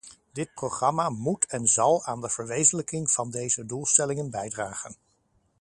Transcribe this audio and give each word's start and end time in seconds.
Dit 0.31 0.53
programma 0.53 1.09
moet 1.09 1.45
en 1.45 1.67
zal 1.67 2.03
aan 2.05 2.21
de 2.21 2.29
verwezenlijking 2.29 3.11
van 3.11 3.31
deze 3.31 3.65
doelstellingen 3.65 4.29
bijdragen. 4.29 4.95